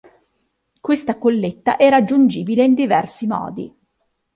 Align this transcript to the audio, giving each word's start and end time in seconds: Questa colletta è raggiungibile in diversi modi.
Questa 0.81 1.19
colletta 1.19 1.77
è 1.77 1.87
raggiungibile 1.87 2.63
in 2.63 2.73
diversi 2.73 3.27
modi. 3.27 3.71